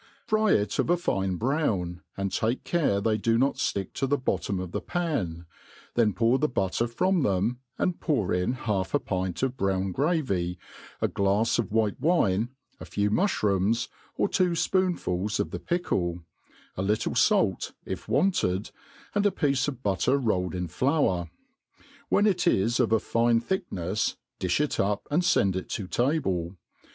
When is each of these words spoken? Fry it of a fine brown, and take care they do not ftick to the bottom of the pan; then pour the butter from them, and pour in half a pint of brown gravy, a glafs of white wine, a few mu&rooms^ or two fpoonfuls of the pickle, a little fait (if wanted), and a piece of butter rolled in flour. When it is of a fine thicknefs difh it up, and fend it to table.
Fry 0.25 0.49
it 0.53 0.79
of 0.79 0.89
a 0.89 0.97
fine 0.97 1.35
brown, 1.35 2.01
and 2.17 2.31
take 2.31 2.63
care 2.63 2.99
they 2.99 3.19
do 3.19 3.37
not 3.37 3.57
ftick 3.57 3.93
to 3.93 4.07
the 4.07 4.17
bottom 4.17 4.59
of 4.59 4.71
the 4.71 4.81
pan; 4.81 5.45
then 5.93 6.11
pour 6.11 6.39
the 6.39 6.47
butter 6.47 6.87
from 6.87 7.21
them, 7.21 7.59
and 7.77 7.99
pour 7.99 8.33
in 8.33 8.53
half 8.53 8.95
a 8.95 8.99
pint 8.99 9.43
of 9.43 9.55
brown 9.55 9.91
gravy, 9.91 10.57
a 11.01 11.07
glafs 11.07 11.59
of 11.59 11.71
white 11.71 11.99
wine, 12.01 12.49
a 12.79 12.85
few 12.85 13.11
mu&rooms^ 13.11 13.89
or 14.15 14.27
two 14.27 14.53
fpoonfuls 14.53 15.39
of 15.39 15.51
the 15.51 15.59
pickle, 15.59 16.23
a 16.75 16.81
little 16.81 17.13
fait 17.13 17.71
(if 17.85 18.07
wanted), 18.07 18.71
and 19.13 19.27
a 19.27 19.31
piece 19.31 19.67
of 19.67 19.83
butter 19.83 20.17
rolled 20.17 20.55
in 20.55 20.67
flour. 20.67 21.29
When 22.09 22.25
it 22.25 22.47
is 22.47 22.79
of 22.79 22.91
a 22.91 22.99
fine 22.99 23.39
thicknefs 23.39 24.15
difh 24.39 24.59
it 24.61 24.79
up, 24.79 25.07
and 25.11 25.23
fend 25.23 25.55
it 25.55 25.69
to 25.69 25.85
table. 25.85 26.55